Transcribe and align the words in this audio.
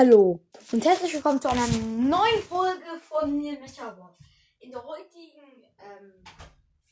Hallo 0.00 0.40
und 0.72 0.82
herzlich 0.82 1.12
willkommen 1.12 1.42
zu 1.42 1.50
einer 1.50 1.66
neuen 1.66 2.42
Folge 2.48 2.98
von 3.06 3.36
mir 3.36 3.60
Metabot. 3.60 4.16
In 4.60 4.70
der 4.70 4.82
heutigen 4.82 5.62
ähm, 5.78 6.14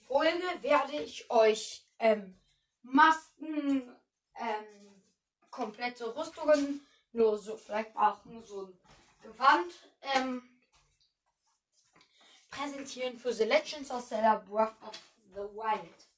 Folge 0.07 0.45
werde 0.61 0.93
ich 1.03 1.31
euch 1.31 1.87
ähm, 2.01 2.39
Masken, 2.83 3.97
ähm, 4.39 5.03
komplette 5.51 6.15
Rüstungen, 6.15 6.87
nur 7.13 7.39
so, 7.39 7.57
vielleicht 7.57 7.97
auch 7.97 8.23
nur 8.27 8.43
so 8.43 8.67
ein 8.67 8.79
Gewand 9.23 9.73
ähm, 10.15 10.43
präsentieren 12.51 13.17
für 13.17 13.33
The 13.33 13.45
Legends 13.45 13.91
of 13.91 14.07
Zelda 14.07 14.35
Breath 14.51 14.77
of 14.87 15.01
the 15.33 15.57
Wild. 15.57 16.09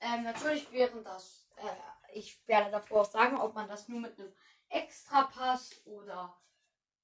Ähm, 0.00 0.24
natürlich 0.24 0.72
wären 0.72 1.04
das, 1.04 1.46
äh, 1.58 2.18
ich 2.18 2.36
werde 2.48 2.72
davor 2.72 3.02
auch 3.02 3.10
sagen, 3.12 3.36
ob 3.36 3.54
man 3.54 3.68
das 3.68 3.86
nur 3.86 4.00
mit 4.00 4.18
einem 4.18 4.32
Extrapass 4.74 5.70
oder 5.84 6.36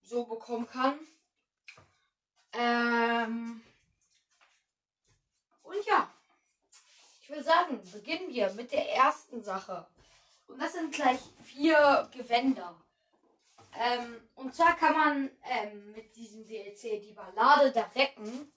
so 0.03 0.25
bekommen 0.25 0.67
kann. 0.67 0.99
Ähm 2.53 3.63
und 5.63 5.87
ja, 5.87 6.13
ich 7.23 7.29
würde 7.29 7.45
sagen, 7.45 7.81
beginnen 7.93 8.29
wir 8.29 8.53
mit 8.55 8.73
der 8.73 8.93
ersten 8.93 9.43
Sache. 9.43 9.87
Und 10.49 10.61
das 10.61 10.73
sind 10.73 10.93
gleich 10.93 11.21
vier 11.45 12.11
Gewänder. 12.13 12.75
Ähm, 13.79 14.21
und 14.35 14.53
zwar 14.53 14.77
kann 14.77 14.95
man 14.95 15.31
ähm, 15.45 15.93
mit 15.93 16.17
diesem 16.17 16.45
DLC 16.45 17.01
die 17.01 17.13
Ballade 17.15 17.71
der 17.71 17.95
Recken, 17.95 18.53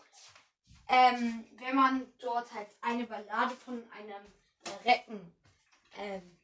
ähm, 0.88 1.46
wenn 1.52 1.76
man 1.76 2.12
dort 2.20 2.52
halt 2.54 2.70
eine 2.82 3.06
Ballade 3.06 3.56
von 3.56 3.84
einem 3.92 4.26
Recken 4.84 5.36
ähm, 5.98 6.38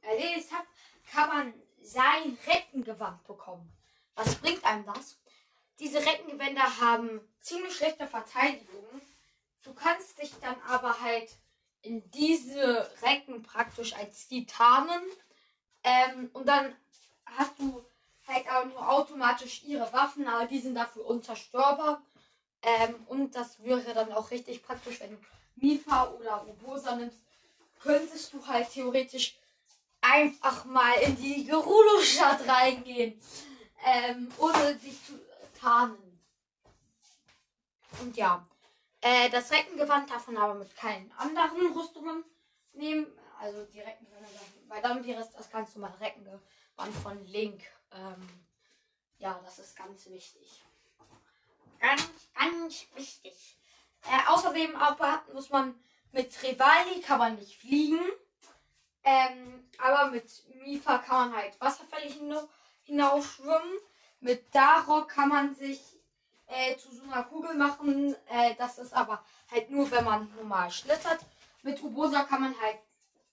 erledigt 0.00 0.52
hat, 0.52 0.64
kann 1.10 1.28
man 1.28 1.54
sein 1.82 2.38
Reckengewand 2.46 3.24
bekommen. 3.24 3.70
Was 4.14 4.34
bringt 4.36 4.64
einem 4.64 4.84
das? 4.86 5.16
Diese 5.78 6.04
Reckengewänder 6.04 6.80
haben 6.80 7.20
ziemlich 7.40 7.76
schlechte 7.76 8.06
Verteidigung. 8.06 9.00
Du 9.62 9.72
kannst 9.74 10.20
dich 10.20 10.32
dann 10.40 10.56
aber 10.68 11.00
halt 11.00 11.30
in 11.82 12.10
diese 12.10 12.90
Recken 13.02 13.42
praktisch 13.42 13.94
als 13.94 14.26
Titanen 14.26 15.02
ähm, 15.84 16.30
und 16.32 16.46
dann 16.46 16.74
hast 17.24 17.58
du 17.58 17.84
halt 18.26 18.48
auch 18.50 18.64
nur 18.66 18.88
automatisch 18.88 19.62
ihre 19.64 19.92
Waffen, 19.92 20.26
aber 20.26 20.46
die 20.46 20.58
sind 20.58 20.74
dafür 20.74 21.06
unzerstörbar. 21.06 22.02
Ähm, 22.62 22.94
und 23.06 23.34
das 23.34 23.62
wäre 23.62 23.94
dann 23.94 24.12
auch 24.12 24.30
richtig 24.30 24.62
praktisch, 24.62 25.00
wenn 25.00 25.12
du 25.12 25.18
Mifa 25.56 26.10
oder 26.10 26.46
Ubosa 26.46 26.96
nimmst, 26.96 27.18
könntest 27.80 28.32
du 28.32 28.46
halt 28.46 28.70
theoretisch 28.70 29.36
einfach 30.00 30.64
mal 30.64 30.94
in 31.02 31.16
die 31.16 31.44
Gerudo-Stadt 31.44 32.46
reingehen, 32.48 33.20
ähm, 33.84 34.32
ohne 34.38 34.74
dich 34.76 35.04
zu 35.04 35.14
tarnen. 35.60 36.20
Und 38.00 38.16
ja, 38.16 38.46
äh, 39.00 39.30
das 39.30 39.50
Reckengewand 39.50 40.10
davon 40.10 40.36
aber 40.36 40.54
mit 40.54 40.74
keinen 40.76 41.10
anderen 41.12 41.72
Rüstungen 41.72 42.24
nehmen. 42.72 43.06
Also 43.40 43.64
die 43.66 43.80
Reckengewand, 43.80 44.28
weil 44.68 44.82
dann 44.82 45.04
wäre 45.04 45.20
es 45.20 45.30
das 45.30 45.50
ganz 45.50 45.74
normale 45.74 45.98
Reckengewand 46.00 46.94
von 47.02 47.24
Link. 47.26 47.62
Ähm, 47.92 48.28
ja, 49.18 49.40
das 49.44 49.58
ist 49.58 49.76
ganz 49.76 50.06
wichtig. 50.06 50.64
Ganz, 51.80 52.08
ganz 52.34 52.86
wichtig. 52.94 53.58
Äh, 54.04 54.28
außerdem 54.28 54.72
beachten 54.72 55.32
muss 55.32 55.50
man, 55.50 55.78
mit 56.12 56.42
Rivali 56.42 57.00
kann 57.00 57.18
man 57.18 57.36
nicht 57.36 57.58
fliegen. 57.60 58.00
Ähm, 59.08 59.64
aber 59.78 60.10
mit 60.10 60.30
Mifa 60.66 60.98
kann 60.98 61.30
man 61.30 61.40
halt 61.40 61.58
Wasserfälle 61.60 62.12
hinausschwimmen. 62.82 63.78
Mit 64.20 64.54
Darok 64.54 65.08
kann 65.08 65.30
man 65.30 65.54
sich 65.54 65.80
äh, 66.46 66.76
zu 66.76 66.94
so 66.94 67.04
einer 67.04 67.24
Kugel 67.24 67.54
machen. 67.54 68.14
Äh, 68.28 68.54
das 68.56 68.78
ist 68.78 68.92
aber 68.92 69.24
halt 69.50 69.70
nur, 69.70 69.90
wenn 69.90 70.04
man 70.04 70.30
normal 70.36 70.70
schlittert. 70.70 71.20
Mit 71.62 71.82
Ubosa 71.82 72.24
kann 72.24 72.42
man 72.42 72.60
halt 72.60 72.78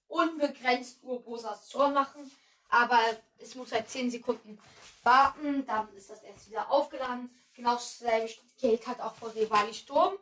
unbegrenzt 0.07 1.03
Ubosas 1.03 1.67
Zorn 1.67 1.93
machen. 1.93 2.31
Aber 2.69 2.99
es 3.39 3.55
muss 3.55 3.73
halt 3.73 3.89
10 3.89 4.11
Sekunden 4.11 4.57
warten. 5.03 5.65
Dann 5.65 5.93
ist 5.95 6.09
das 6.09 6.23
erst 6.23 6.49
wieder 6.49 6.71
aufgeladen. 6.71 7.29
Genau 7.53 7.73
dasselbe 7.73 8.31
gilt 8.61 8.87
halt 8.87 9.01
auch 9.01 9.15
für 9.15 9.35
Rivali 9.35 9.73
Sturm. 9.73 10.13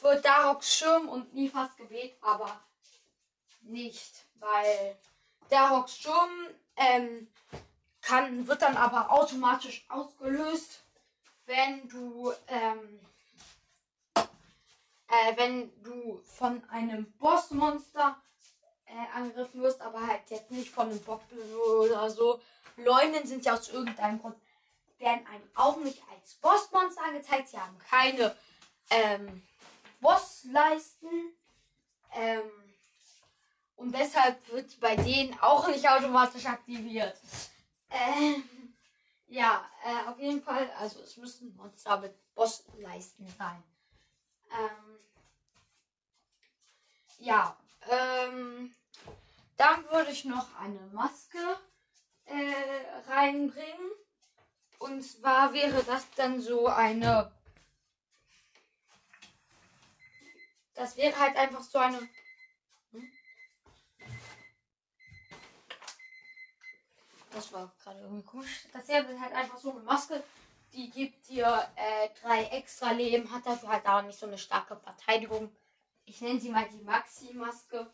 Für 0.00 0.16
Daroks 0.16 0.76
Schirm 0.76 1.08
und 1.08 1.32
Nifas 1.32 1.74
Gebet, 1.76 2.14
aber 2.20 2.60
nicht 3.62 4.25
weil 4.40 4.96
der 5.50 5.70
Rocksturm 5.70 6.30
ähm, 6.76 7.28
kann, 8.02 8.46
wird 8.46 8.62
dann 8.62 8.76
aber 8.76 9.10
automatisch 9.10 9.84
ausgelöst, 9.88 10.82
wenn 11.46 11.88
du 11.88 12.32
ähm, 12.48 13.00
äh, 15.08 15.36
wenn 15.36 15.70
du 15.82 16.20
von 16.24 16.62
einem 16.68 17.12
Bossmonster 17.18 18.16
äh, 18.86 19.16
angegriffen 19.16 19.62
wirst, 19.62 19.80
aber 19.80 20.06
halt 20.06 20.22
jetzt 20.28 20.50
nicht 20.50 20.70
von 20.70 20.88
einem 20.90 21.02
Bock 21.02 21.22
oder 21.78 22.10
so. 22.10 22.40
Leunen 22.76 23.26
sind 23.26 23.44
ja 23.44 23.54
aus 23.54 23.68
irgendeinem 23.68 24.20
Grund 24.20 24.36
werden 24.98 25.26
einem 25.26 25.48
auch 25.54 25.76
nicht 25.78 26.02
als 26.10 26.34
Bossmonster 26.34 27.02
angezeigt. 27.04 27.48
Sie 27.48 27.58
haben 27.58 27.76
keine 27.78 28.34
ähm, 28.90 29.42
Bossleisten. 30.00 31.34
Ähm, 32.14 32.50
und 33.76 33.92
deshalb 33.92 34.50
wird 34.50 34.80
bei 34.80 34.96
denen 34.96 35.38
auch 35.40 35.68
nicht 35.68 35.88
automatisch 35.88 36.46
aktiviert. 36.46 37.16
Ähm, 37.90 38.42
ja, 39.28 39.68
äh, 39.84 40.08
auf 40.08 40.18
jeden 40.18 40.42
Fall, 40.42 40.70
also 40.78 41.00
es 41.00 41.16
müssen 41.16 41.54
Monster 41.56 41.98
mit 42.00 42.14
Bossleisten 42.34 43.28
sein. 43.38 43.62
Ähm, 44.50 44.98
ja, 47.18 47.56
ähm, 47.88 48.74
dann 49.56 49.84
würde 49.90 50.10
ich 50.10 50.24
noch 50.24 50.54
eine 50.58 50.80
Maske 50.92 51.58
äh, 52.24 53.10
reinbringen. 53.10 53.90
Und 54.78 55.02
zwar 55.02 55.52
wäre 55.52 55.82
das 55.84 56.10
dann 56.16 56.40
so 56.40 56.66
eine. 56.66 57.32
Das 60.74 60.96
wäre 60.96 61.18
halt 61.18 61.36
einfach 61.36 61.62
so 61.62 61.78
eine 61.78 62.06
Das 67.36 67.52
war 67.52 67.70
gerade 67.84 68.00
irgendwie 68.00 68.24
komisch. 68.24 68.64
Das 68.72 68.86
hier 68.86 69.06
ist 69.06 69.20
halt 69.20 69.34
einfach 69.34 69.58
so 69.58 69.70
eine 69.70 69.80
Maske. 69.80 70.24
Die 70.72 70.88
gibt 70.88 71.28
dir 71.28 71.68
äh, 71.76 72.08
drei 72.22 72.44
extra 72.44 72.92
Leben, 72.92 73.30
hat 73.30 73.44
dafür 73.44 73.68
halt 73.68 73.86
auch 73.86 74.00
nicht 74.00 74.18
so 74.18 74.24
eine 74.24 74.38
starke 74.38 74.74
Verteidigung. 74.74 75.54
Ich 76.06 76.22
nenne 76.22 76.40
sie 76.40 76.48
mal 76.48 76.66
die 76.66 76.82
Maxi-Maske. 76.82 77.90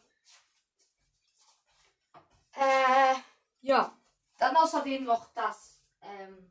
Äh, 2.53 3.15
ja. 3.63 3.93
Dann 4.39 4.57
außerdem 4.57 5.05
noch 5.05 5.27
das, 5.35 5.81
ähm, 6.03 6.51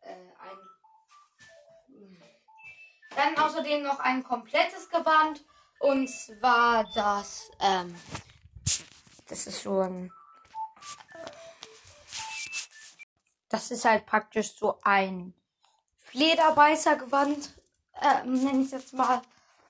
äh, 0.00 0.14
ein. 0.14 0.58
Dann 3.14 3.36
außerdem 3.36 3.82
noch 3.82 3.98
ein 4.00 4.24
komplettes 4.24 4.88
Gewand. 4.88 5.44
Und 5.78 6.08
zwar 6.08 6.84
das, 6.94 7.50
ähm, 7.60 7.94
das 9.28 9.46
ist 9.46 9.62
so 9.62 9.80
ein 9.80 10.10
Das 13.54 13.70
ist 13.70 13.84
halt 13.84 14.04
praktisch 14.04 14.56
so 14.56 14.80
ein 14.82 15.32
Flederbeißergewand, 15.98 17.54
äh, 18.00 18.24
nenne 18.26 18.64
ich 18.64 18.72
jetzt 18.72 18.92
mal. 18.92 19.22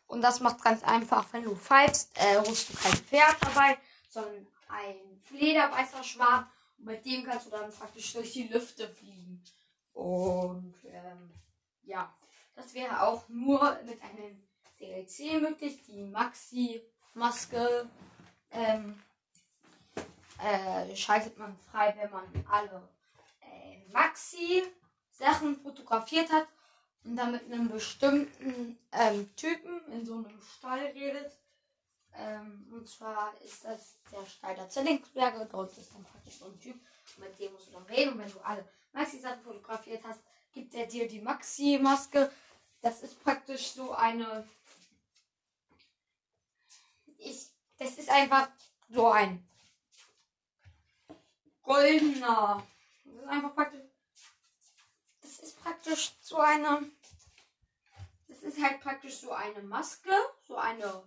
Und 0.06 0.22
das 0.22 0.40
macht 0.40 0.64
ganz 0.64 0.82
einfach, 0.82 1.30
wenn 1.32 1.44
du 1.44 1.54
pfeifst, 1.54 2.16
äh, 2.16 2.36
rufst 2.36 2.70
du 2.70 2.78
kein 2.78 2.94
Pferd 2.94 3.36
dabei, 3.42 3.76
sondern 4.08 4.46
ein 4.68 5.20
Flederbeißerschwarm. 5.24 6.46
Und 6.78 6.86
mit 6.86 7.04
dem 7.04 7.24
kannst 7.24 7.44
du 7.44 7.50
dann 7.50 7.70
praktisch 7.70 8.14
durch 8.14 8.32
die 8.32 8.48
Lüfte 8.48 8.88
fliegen. 8.88 9.44
Und 9.92 10.74
ähm, 10.86 11.30
ja, 11.82 12.10
das 12.54 12.72
wäre 12.72 13.02
auch 13.02 13.28
nur 13.28 13.78
mit 13.84 14.00
einem 14.00 14.42
DLC 14.80 15.42
möglich. 15.42 15.82
Die 15.86 16.04
Maxi-Maske 16.04 17.90
ähm, 18.50 18.98
äh, 20.42 20.96
schaltet 20.96 21.36
man 21.36 21.54
frei, 21.70 21.94
wenn 21.98 22.10
man 22.10 22.24
alle 22.50 22.88
Maxi-Sachen 23.94 25.56
fotografiert 25.62 26.30
hat 26.30 26.48
und 27.04 27.16
dann 27.16 27.32
mit 27.32 27.44
einem 27.44 27.68
bestimmten 27.68 28.78
ähm, 28.92 29.34
Typen 29.36 29.86
in 29.92 30.04
so 30.04 30.14
einem 30.16 30.40
Stall 30.40 30.86
redet. 30.86 31.32
Ähm, 32.16 32.66
und 32.70 32.88
zwar 32.88 33.34
ist 33.42 33.64
das 33.64 33.96
der 34.10 34.26
Stall 34.26 34.54
der 34.56 34.68
Zellingsberge. 34.68 35.48
Dort 35.50 35.76
ist 35.78 35.94
dann 35.94 36.04
praktisch 36.04 36.38
so 36.38 36.46
ein 36.46 36.60
Typ, 36.60 36.76
mit 37.18 37.38
dem 37.38 37.52
musst 37.52 37.68
du 37.68 37.72
dann 37.72 37.84
reden. 37.84 38.12
Und 38.12 38.18
wenn 38.18 38.32
du 38.32 38.40
alle 38.40 38.68
Maxi-Sachen 38.92 39.42
fotografiert 39.42 40.02
hast, 40.04 40.20
gibt 40.52 40.74
er 40.74 40.86
dir 40.86 41.08
die 41.08 41.20
Maxi-Maske. 41.20 42.30
Das 42.80 43.02
ist 43.02 43.22
praktisch 43.22 43.72
so 43.72 43.92
eine. 43.92 44.46
Ich, 47.18 47.48
das 47.78 47.96
ist 47.98 48.10
einfach 48.10 48.48
so 48.88 49.10
ein 49.10 49.46
goldener. 51.62 52.62
Das 53.04 53.14
ist 53.14 53.28
einfach 53.28 53.54
praktisch 53.54 53.83
ist 55.44 55.62
praktisch 55.62 56.12
so 56.20 56.38
eine. 56.38 56.90
Das 58.28 58.42
ist 58.42 58.62
halt 58.62 58.80
praktisch 58.80 59.18
so 59.18 59.30
eine 59.32 59.62
Maske, 59.62 60.10
so 60.46 60.56
eine 60.56 61.02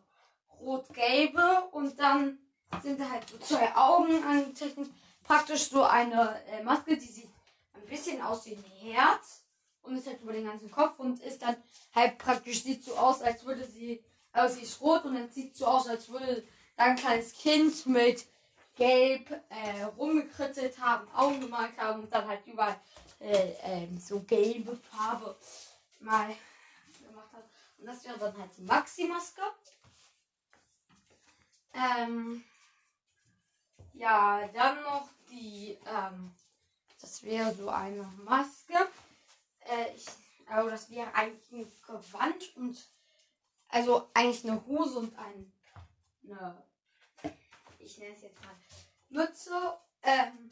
rot-gelbe 0.60 1.70
und 1.72 2.00
dann 2.00 2.40
sind 2.82 3.00
da 3.00 3.10
halt 3.10 3.28
so 3.30 3.38
zwei 3.40 3.76
Augen 3.76 4.24
angezeichnet. 4.24 4.90
Praktisch 5.24 5.70
so 5.70 5.84
eine 5.84 6.42
äh, 6.48 6.64
Maske, 6.64 6.98
die 6.98 7.06
sieht 7.06 7.30
ein 7.74 7.86
bisschen 7.86 8.22
aus 8.22 8.46
wie 8.46 8.56
ein 8.56 8.64
Herz 8.64 9.44
und 9.82 9.98
ist 9.98 10.08
halt 10.08 10.22
über 10.22 10.34
den 10.34 10.46
ganzen 10.46 10.72
Kopf 10.72 11.00
und 11.00 11.20
ist 11.22 11.42
dann 11.42 11.58
halt 11.94 12.18
praktisch 12.18 12.64
sieht 12.64 12.84
so 12.84 12.96
aus, 12.96 13.22
als 13.22 13.44
würde 13.46 13.66
sie, 13.66 14.04
also 14.32 14.56
sie 14.56 14.62
ist 14.62 14.80
rot 14.80 15.04
und 15.06 15.16
dann 15.16 15.30
sieht 15.30 15.56
so 15.56 15.66
aus, 15.66 15.88
als 15.88 16.10
würde 16.10 16.48
da 16.78 16.86
ein 16.86 16.96
kleines 16.96 17.34
Kind 17.34 17.86
mit 17.88 18.26
gelb 18.76 19.32
äh, 19.50 19.84
rumgekritzelt 19.98 20.80
haben, 20.80 21.10
Augen 21.14 21.42
gemalt 21.42 21.78
haben 21.78 22.04
und 22.04 22.14
dann 22.14 22.28
halt 22.28 22.46
überall 22.46 22.80
äh, 23.20 23.84
äh, 23.84 23.88
so 24.00 24.22
gelbe 24.22 24.76
Farbe 24.76 25.36
mal 26.00 26.36
gemacht 27.00 27.34
hat. 27.34 27.46
Und 27.78 27.86
das 27.86 28.04
wäre 28.04 28.18
dann 28.18 28.38
halt 28.38 28.52
die 28.58 28.64
Maxi-Maske. 28.64 29.42
Ähm, 31.74 32.44
ja, 33.94 34.48
dann 34.48 34.82
noch 34.84 35.10
die, 35.30 35.78
ähm, 35.86 36.34
das 37.02 37.24
wäre 37.24 37.54
so 37.54 37.70
eine 37.70 38.04
Maske. 38.24 38.76
Äh, 39.62 39.96
ich, 39.96 40.06
also 40.48 40.70
das 40.70 40.90
wäre 40.90 41.14
eigentlich 41.14 41.52
ein 41.52 41.72
Gewand 41.86 42.58
und, 42.58 42.90
also 43.70 44.10
eigentlich 44.14 44.46
eine 44.46 44.66
Hose 44.66 45.00
und 45.00 45.18
ein, 45.18 45.52
eine, 46.24 46.64
ich 47.80 47.98
nenne 47.98 48.16
es 48.16 48.22
jetzt 48.22 48.42
mal 48.44 48.56
Mütze. 49.10 49.78
Ähm, 50.04 50.47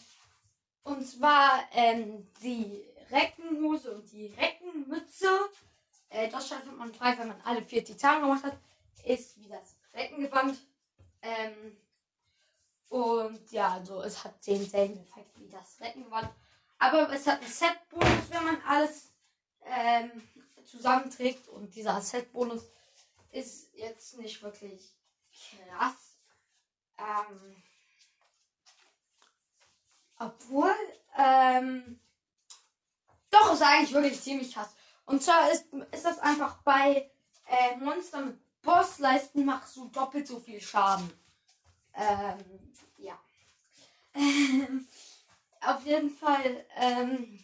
und 1.06 1.12
zwar 1.12 1.64
ähm, 1.74 2.28
die 2.42 2.84
Reckenhose 3.12 3.92
und 3.92 4.12
die 4.12 4.26
Reckenmütze. 4.26 5.28
Äh, 6.10 6.30
das 6.30 6.48
schaltet 6.48 6.76
man 6.76 6.92
frei, 6.96 7.16
wenn 7.20 7.28
man 7.28 7.40
alle 7.42 7.62
vier 7.62 7.86
Titanen 7.86 8.22
gemacht 8.22 8.44
hat. 8.44 8.58
Ist 9.04 9.40
wie 9.40 9.48
das 9.48 9.76
Reckengewand. 9.94 10.58
Ähm, 11.22 11.78
und 12.90 13.52
ja, 13.52 13.74
also 13.74 14.02
es 14.02 14.24
hat 14.24 14.34
denselben 14.48 15.00
Effekt 15.00 15.40
wie 15.40 15.48
das 15.48 15.80
Reckengewand. 15.80 16.28
Aber 16.80 17.08
es 17.12 17.28
hat 17.28 17.40
einen 17.40 17.52
Set-Bonus, 17.52 18.30
wenn 18.32 18.44
man 18.44 18.62
alles 18.68 19.12
ähm, 19.64 20.28
zusammenträgt. 20.64 21.48
Und 21.50 21.76
dieser 21.76 22.02
Set-Bonus 22.02 22.64
ist 23.32 23.72
jetzt 23.76 24.18
nicht 24.18 24.42
wirklich 24.42 24.92
krass. 25.32 26.18
Ähm, 26.98 27.62
obwohl, 30.20 30.74
ähm, 31.18 32.00
doch, 33.30 33.54
ist 33.54 33.62
eigentlich 33.62 33.94
wirklich 33.94 34.22
ziemlich 34.22 34.54
krass. 34.54 34.76
Und 35.06 35.22
zwar 35.22 35.52
ist, 35.52 35.66
ist 35.92 36.06
das 36.06 36.20
einfach 36.20 36.62
bei 36.64 37.12
äh, 37.48 37.78
Monster 37.78 38.22
mit 38.22 38.40
Bossleisten 38.62 39.46
machst 39.46 39.76
du 39.76 39.88
doppelt 39.90 40.28
so 40.28 40.40
viel 40.40 40.60
Schaden. 40.60 41.12
Ähm, 41.94 42.74
ja. 42.98 43.20
auf 45.62 45.86
jeden 45.86 46.10
Fall, 46.10 46.66
ähm, 46.76 47.44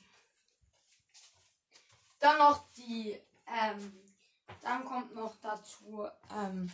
dann 2.19 2.37
noch 2.37 2.71
die, 2.73 3.19
ähm, 3.47 4.01
dann 4.61 4.85
kommt 4.85 5.13
noch 5.13 5.35
dazu, 5.41 6.07
ähm, 6.35 6.71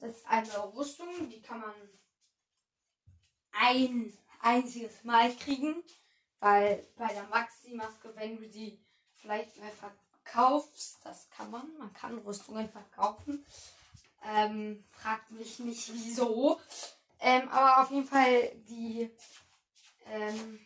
das 0.00 0.16
ist 0.16 0.26
eine 0.26 0.74
Rüstung, 0.74 1.28
die 1.28 1.42
kann 1.42 1.60
man 1.60 1.74
ein 3.52 4.16
einziges 4.40 5.04
Mal 5.04 5.34
kriegen. 5.36 5.82
Weil 6.40 6.86
bei 6.96 7.08
der 7.08 7.24
Maxi-Maske, 7.24 8.14
wenn 8.14 8.36
du 8.36 8.48
sie 8.48 8.80
vielleicht 9.14 9.56
mal 9.58 9.72
verkaufst, 9.72 10.98
das 11.04 11.28
kann 11.30 11.50
man, 11.50 11.76
man 11.78 11.92
kann 11.92 12.18
Rüstungen 12.18 12.68
verkaufen. 12.68 13.44
Ähm, 14.24 14.84
fragt 14.92 15.30
mich 15.30 15.58
nicht 15.58 15.92
wieso. 15.92 16.60
Ähm, 17.20 17.48
aber 17.48 17.82
auf 17.82 17.90
jeden 17.90 18.06
Fall 18.06 18.52
die 18.68 19.10
ähm, 20.06 20.60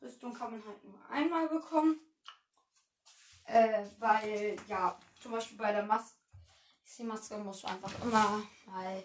Rüstung 0.00 0.32
kann 0.32 0.52
man 0.52 0.64
halt 0.64 0.82
nur 0.84 1.08
einmal 1.10 1.48
bekommen. 1.48 2.00
Äh, 3.44 3.84
weil, 3.98 4.56
ja, 4.68 4.98
zum 5.20 5.32
Beispiel 5.32 5.58
bei 5.58 5.72
der 5.72 5.82
Mas 5.82 6.14
Maske 6.98 7.38
musst 7.38 7.62
du 7.62 7.68
einfach 7.68 7.92
immer 8.02 8.42
mal 8.66 9.04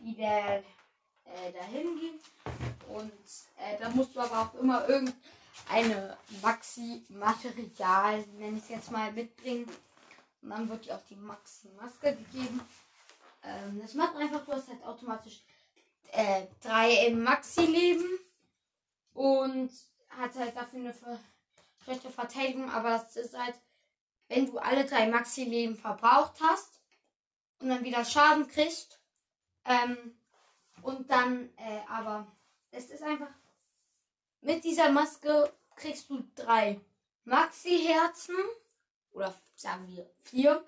wieder 0.00 0.62
äh, 1.24 1.52
dahin 1.52 1.98
gehen. 1.98 2.20
Und 2.88 3.12
äh, 3.58 3.78
da 3.78 3.90
musst 3.90 4.14
du 4.14 4.20
aber 4.20 4.40
auch 4.42 4.54
immer 4.60 4.88
irgendeine 4.88 6.16
Maxi-Material, 6.42 8.24
nenne 8.38 8.58
ich 8.58 8.64
es 8.64 8.68
jetzt 8.68 8.90
mal, 8.90 9.12
mitbringen. 9.12 9.68
Und 10.42 10.50
dann 10.50 10.68
wird 10.68 10.86
dir 10.86 10.96
auch 10.96 11.04
die 11.08 11.16
Maxi-Maske 11.16 12.16
gegeben. 12.16 12.60
Ähm, 13.42 13.80
das 13.80 13.94
macht 13.94 14.16
einfach, 14.16 14.44
du 14.44 14.52
hast 14.52 14.68
halt 14.68 14.84
automatisch 14.84 15.42
äh, 16.12 16.46
drei 16.62 17.10
Maxi-Leben 17.10 18.18
und 19.14 19.70
hat 20.10 20.34
halt 20.36 20.56
dafür 20.56 20.80
eine 20.80 20.94
schlechte 21.82 22.10
Verteidigung, 22.10 22.70
aber 22.70 22.90
das 22.90 23.16
ist 23.16 23.38
halt, 23.38 23.54
wenn 24.28 24.46
du 24.46 24.58
alle 24.58 24.84
drei 24.84 25.06
Maxi-Leben 25.08 25.76
verbraucht 25.76 26.34
hast 26.40 26.80
und 27.58 27.68
dann 27.68 27.84
wieder 27.84 28.04
Schaden 28.04 28.48
kriegst, 28.48 29.00
ähm, 29.64 30.16
und 30.84 31.10
dann, 31.10 31.48
äh, 31.56 31.80
aber 31.88 32.26
es 32.70 32.90
ist 32.90 33.02
einfach, 33.02 33.30
mit 34.42 34.62
dieser 34.64 34.90
Maske 34.90 35.50
kriegst 35.76 36.10
du 36.10 36.22
drei 36.34 36.78
Maxi-Herzen. 37.24 38.36
Oder 39.12 39.34
sagen 39.54 39.88
wir 39.88 40.10
vier. 40.20 40.62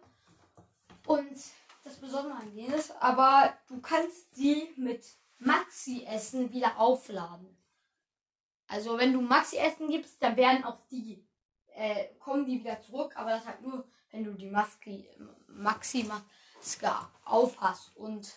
Und 1.06 1.36
das 1.84 1.96
Besondere 2.00 2.34
an 2.34 2.54
denen 2.54 2.72
ist, 2.72 2.90
aber 3.00 3.56
du 3.68 3.80
kannst 3.80 4.34
die 4.36 4.72
mit 4.76 5.06
Maxi-Essen 5.38 6.50
wieder 6.50 6.78
aufladen. 6.78 7.54
Also 8.68 8.96
wenn 8.96 9.12
du 9.12 9.20
Maxi-Essen 9.20 9.88
gibst, 9.88 10.22
dann 10.22 10.36
werden 10.36 10.64
auch 10.64 10.80
die, 10.90 11.28
äh, 11.74 12.14
kommen 12.20 12.46
die 12.46 12.60
wieder 12.60 12.80
zurück, 12.80 13.12
aber 13.16 13.30
das 13.30 13.46
halt 13.46 13.60
nur, 13.60 13.86
wenn 14.10 14.24
du 14.24 14.32
die 14.32 14.50
Maske, 14.50 15.04
Maxi-Maske 15.48 16.90
aufhast. 17.24 17.94
Und 17.96 18.34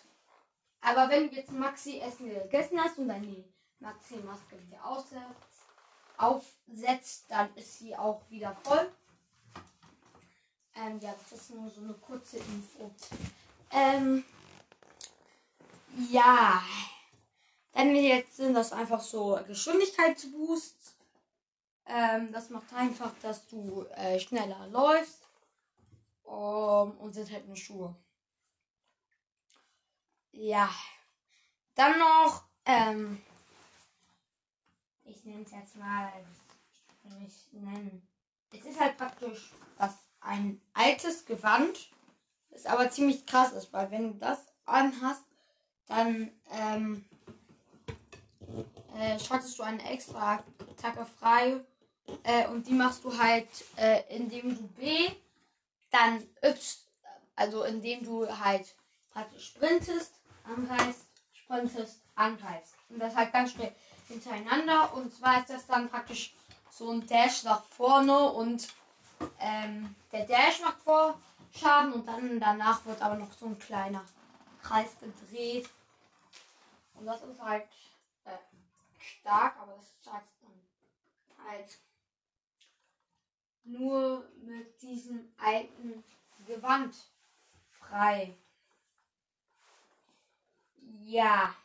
aber 0.81 1.09
wenn 1.09 1.29
du 1.29 1.35
jetzt 1.35 1.51
Maxi-Essen 1.51 2.29
gegessen 2.29 2.81
hast 2.81 2.97
und 2.97 3.09
dann 3.09 3.21
die 3.21 3.45
Maxi-Maske 3.79 4.59
wieder 4.67 4.85
aussetzt, 4.85 5.49
aufsetzt, 6.17 7.25
dann 7.29 7.53
ist 7.55 7.79
sie 7.79 7.95
auch 7.95 8.21
wieder 8.29 8.55
voll. 8.63 8.91
Ähm, 10.75 10.99
ja, 11.01 11.13
das 11.13 11.39
ist 11.39 11.49
nur 11.51 11.69
so 11.69 11.81
eine 11.81 11.93
kurze 11.93 12.37
Info. 12.37 12.91
Ähm, 13.71 14.23
ja. 16.09 16.61
Dann 17.73 17.95
jetzt 17.95 18.37
sind 18.37 18.53
das 18.53 18.73
einfach 18.73 19.01
so 19.01 19.39
Geschwindigkeitsboosts. 19.47 20.95
Ähm, 21.85 22.31
das 22.31 22.49
macht 22.49 22.73
einfach, 22.73 23.11
dass 23.21 23.47
du 23.47 23.85
äh, 23.95 24.19
schneller 24.19 24.67
läufst. 24.67 25.19
Um, 26.23 26.97
und 26.99 27.13
sind 27.13 27.31
halt 27.31 27.47
nur 27.47 27.55
Schuhe. 27.55 27.95
Ja. 30.31 30.69
Dann 31.75 31.97
noch, 31.97 32.43
ähm, 32.65 33.21
ich 35.05 35.23
nenne 35.23 35.43
es 35.43 35.51
jetzt 35.51 35.75
mal, 35.75 36.11
ich 37.25 37.47
nennen. 37.51 38.07
Es 38.51 38.65
ist 38.65 38.79
halt 38.79 38.97
praktisch 38.97 39.51
was 39.77 39.93
ein 40.21 40.61
altes 40.73 41.25
Gewand, 41.25 41.89
das 42.49 42.65
aber 42.65 42.89
ziemlich 42.89 43.25
krass 43.25 43.53
ist, 43.53 43.71
weil 43.71 43.89
wenn 43.91 44.13
du 44.13 44.19
das 44.19 44.39
anhast, 44.65 45.23
dann 45.87 46.31
ähm, 46.51 47.05
äh, 48.95 49.19
schaltest 49.19 49.57
du 49.57 49.63
eine 49.63 49.83
extra 49.89 50.43
Attacke 50.71 51.05
frei 51.05 51.63
äh, 52.23 52.47
und 52.47 52.67
die 52.67 52.73
machst 52.73 53.03
du 53.03 53.17
halt, 53.17 53.47
äh, 53.77 54.03
indem 54.15 54.55
du 54.55 54.67
B, 54.69 55.09
dann 55.91 56.23
Y, 56.43 56.57
also 57.35 57.63
indem 57.63 58.03
du 58.03 58.27
halt 58.39 58.75
praktisch 59.11 59.47
sprintest 59.47 60.18
angreifst, 60.49 61.05
sprintest, 61.33 62.01
angreifst. 62.15 62.75
Und 62.89 62.99
das 62.99 63.15
halt 63.15 63.31
ganz 63.31 63.51
schnell 63.51 63.73
hintereinander. 64.07 64.93
Und 64.95 65.13
zwar 65.13 65.39
ist 65.39 65.49
das 65.49 65.65
dann 65.67 65.89
praktisch 65.89 66.33
so 66.71 66.91
ein 66.91 67.05
Dash 67.07 67.43
nach 67.43 67.63
vorne 67.63 68.17
und 68.31 68.67
ähm, 69.39 69.95
der 70.11 70.25
Dash 70.25 70.61
macht 70.61 70.81
vor 70.81 71.19
Schaden 71.53 71.93
und 71.93 72.05
dann 72.05 72.39
danach 72.39 72.85
wird 72.85 73.01
aber 73.01 73.15
noch 73.15 73.31
so 73.33 73.47
ein 73.47 73.59
kleiner 73.59 74.03
Kreis 74.61 74.95
gedreht. 74.99 75.69
Und 76.93 77.05
das 77.05 77.21
ist 77.23 77.41
halt 77.41 77.67
äh, 78.25 78.31
stark, 78.99 79.55
aber 79.61 79.73
das 79.73 79.85
ist 79.85 80.11
halt 80.11 80.23
halt 81.49 81.79
nur 83.63 84.27
mit 84.41 84.81
diesem 84.81 85.31
alten 85.37 86.03
Gewand 86.45 86.95
frei. 87.71 88.35
Ja. 91.09 91.55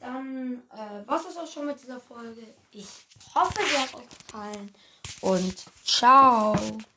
Dann 0.00 0.62
äh, 0.70 1.06
was 1.06 1.24
ist 1.24 1.38
auch 1.38 1.50
schon 1.50 1.66
mit 1.66 1.80
dieser 1.80 1.98
Folge. 1.98 2.42
Ich 2.72 2.86
hoffe, 3.34 3.62
sie 3.62 3.78
hat 3.78 3.94
euch 3.94 4.08
gefallen. 4.08 4.74
Und 5.22 5.64
ciao. 5.82 6.54